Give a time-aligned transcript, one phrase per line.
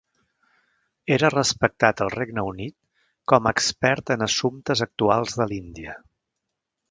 [1.15, 2.75] Era respectat al Regne Unit
[3.33, 5.97] com a expert en assumptes actuals de l'Índia.